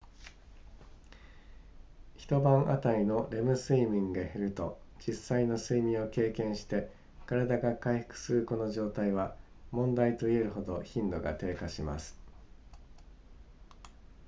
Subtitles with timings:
[2.17, 6.89] 一晩あたりのレム睡眠が減ると実際の睡眠を経験して
[7.27, 9.35] 体が回復するこの状態は
[9.69, 12.17] 問題と言えるほど頻度が低下します